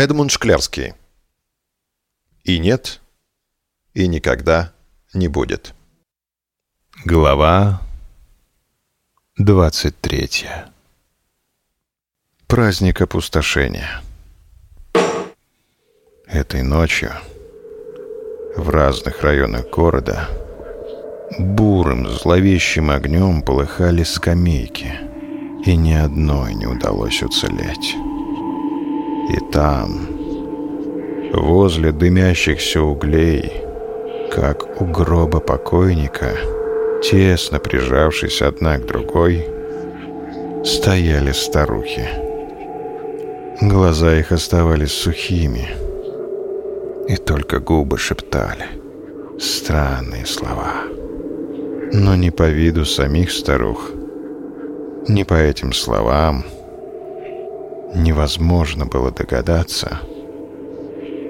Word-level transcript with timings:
Эдмунд 0.00 0.30
Шклярский. 0.30 0.94
И 2.44 2.58
нет, 2.58 3.02
и 3.92 4.08
никогда 4.08 4.72
не 5.12 5.28
будет. 5.28 5.74
Глава 7.04 7.82
23 9.36 10.48
Праздник 12.46 13.02
опустошения 13.02 14.00
Этой 16.26 16.62
ночью 16.62 17.12
в 18.56 18.70
разных 18.70 19.20
районах 19.20 19.68
города 19.68 20.30
бурым 21.38 22.08
зловещим 22.08 22.88
огнем 22.88 23.42
полыхали 23.42 24.04
скамейки, 24.04 24.94
и 25.66 25.76
ни 25.76 25.92
одной 25.92 26.54
не 26.54 26.66
удалось 26.66 27.22
уцелеть. 27.22 27.96
И 29.28 29.38
там, 29.52 30.08
возле 31.32 31.92
дымящихся 31.92 32.82
углей, 32.82 33.52
как 34.32 34.80
у 34.80 34.86
гроба 34.86 35.40
покойника, 35.40 36.36
тесно 37.02 37.58
прижавшись 37.58 38.42
одна 38.42 38.78
к 38.78 38.86
другой, 38.86 39.46
стояли 40.64 41.32
старухи. 41.32 42.08
Глаза 43.60 44.18
их 44.18 44.32
оставались 44.32 44.92
сухими, 44.92 45.68
и 47.08 47.16
только 47.16 47.60
губы 47.60 47.98
шептали 47.98 48.66
странные 49.38 50.26
слова. 50.26 50.84
Но 51.92 52.14
не 52.16 52.30
по 52.30 52.48
виду 52.48 52.84
самих 52.84 53.30
старух, 53.30 53.90
не 55.08 55.24
по 55.24 55.34
этим 55.34 55.72
словам— 55.72 56.44
невозможно 57.94 58.86
было 58.86 59.10
догадаться, 59.10 60.00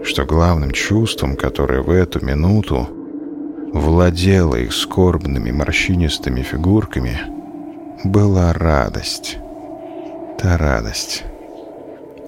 что 0.05 0.25
главным 0.25 0.71
чувством, 0.73 1.37
которое 1.37 1.83
в 1.83 1.91
эту 1.91 2.25
минуту 2.25 2.89
владело 3.73 4.57
их 4.57 4.73
скорбными 4.73 5.51
морщинистыми 5.51 6.43
фигурками, 6.43 7.19
была 8.05 8.53
радость. 8.53 9.39
Та 10.39 10.57
радость, 10.57 11.25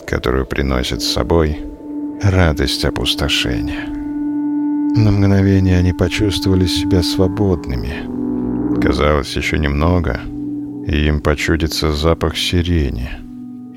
которую 0.07 0.47
приносит 0.47 1.03
с 1.03 1.13
собой 1.13 1.59
радость 2.23 2.85
опустошения. 2.85 3.87
На 4.95 5.11
мгновение 5.11 5.79
они 5.79 5.95
почувствовали 5.95 6.67
себя 6.67 7.03
свободными. 7.03 8.81
Казалось, 8.81 9.35
еще 9.35 9.59
немного, 9.59 10.21
и 10.87 11.07
им 11.07 11.21
почудится 11.21 11.93
запах 11.93 12.37
сирени— 12.37 13.09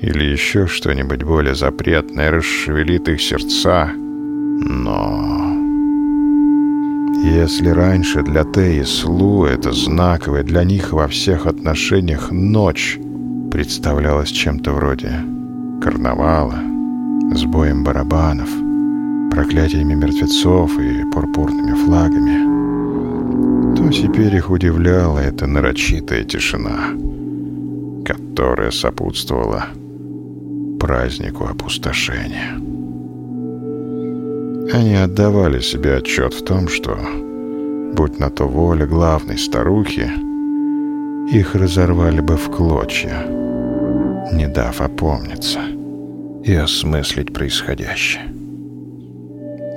или 0.00 0.24
еще 0.24 0.66
что-нибудь 0.66 1.22
более 1.22 1.54
запретное 1.54 2.30
расшевелит 2.30 3.08
их 3.08 3.20
сердца. 3.20 3.90
Но... 3.96 5.54
Если 7.22 7.70
раньше 7.70 8.22
для 8.22 8.44
Теи 8.44 8.82
Слу 8.82 9.46
это 9.46 9.72
знаковая 9.72 10.42
для 10.42 10.64
них 10.64 10.92
во 10.92 11.08
всех 11.08 11.46
отношениях 11.46 12.30
ночь 12.30 12.98
представлялась 13.50 14.28
чем-то 14.28 14.72
вроде 14.72 15.12
карнавала, 15.82 16.60
с 17.34 17.44
боем 17.44 17.84
барабанов, 17.84 18.50
проклятиями 19.30 19.94
мертвецов 19.94 20.78
и 20.78 21.04
пурпурными 21.10 21.74
флагами, 21.74 23.76
то 23.76 23.90
теперь 23.90 24.36
их 24.36 24.50
удивляла 24.50 25.18
эта 25.18 25.46
нарочитая 25.46 26.24
тишина, 26.24 26.90
которая 28.04 28.70
сопутствовала 28.70 29.66
празднику 30.78 31.46
опустошения. 31.46 32.54
Они 34.72 34.94
отдавали 34.94 35.60
себе 35.60 35.96
отчет 35.96 36.34
в 36.34 36.44
том, 36.44 36.68
что, 36.68 36.98
будь 37.94 38.18
на 38.18 38.30
то 38.30 38.46
воля 38.48 38.86
главной 38.86 39.38
старухи, 39.38 40.10
их 41.32 41.54
разорвали 41.54 42.20
бы 42.20 42.36
в 42.36 42.50
клочья, 42.50 43.26
не 44.32 44.48
дав 44.48 44.80
опомниться 44.80 45.60
и 46.44 46.54
осмыслить 46.54 47.32
происходящее. 47.32 48.24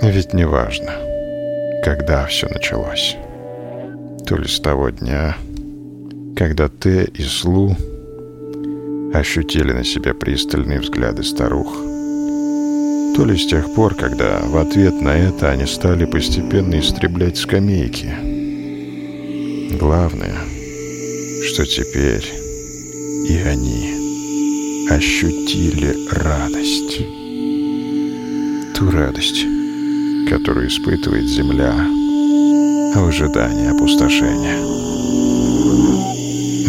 Ведь 0.01 0.33
неважно, 0.33 0.91
когда 1.83 2.25
все 2.25 2.47
началось. 2.47 3.17
То 4.25 4.37
ли 4.37 4.47
с 4.47 4.59
того 4.59 4.89
дня, 4.89 5.35
когда 6.35 6.67
ты 6.69 7.03
и 7.03 7.23
Слу 7.23 7.75
ощутили 9.13 9.71
на 9.71 9.83
себе 9.83 10.13
пристальные 10.13 10.79
взгляды 10.81 11.23
старух. 11.23 11.75
То 13.15 13.25
ли 13.25 13.37
с 13.37 13.47
тех 13.47 13.73
пор, 13.73 13.95
когда 13.95 14.39
в 14.39 14.57
ответ 14.57 15.01
на 15.01 15.17
это 15.17 15.49
они 15.51 15.65
стали 15.65 16.05
постепенно 16.05 16.79
истреблять 16.79 17.37
скамейки. 17.37 18.13
Главное, 19.77 20.35
что 21.45 21.65
теперь 21.65 22.25
и 23.27 23.37
они 23.45 24.87
ощутили 24.89 25.95
радость. 26.11 26.99
Ту 28.75 28.91
радость, 28.91 29.45
которую 30.29 30.67
испытывает 30.67 31.25
земля 31.25 31.73
в 32.95 33.07
ожидании 33.07 33.67
опустошения. 33.67 34.59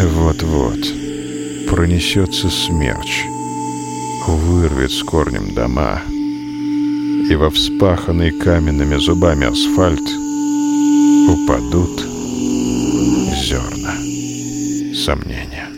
Вот-вот 0.07 1.10
пронесется 1.71 2.49
смерч, 2.49 3.23
вырвет 4.27 4.91
с 4.91 5.01
корнем 5.03 5.53
дома, 5.55 6.01
и 6.09 7.33
во 7.35 7.49
вспаханный 7.49 8.31
каменными 8.31 8.97
зубами 8.97 9.45
асфальт 9.47 10.03
упадут 11.29 12.01
зерна 13.41 13.95
сомнения. 14.93 15.70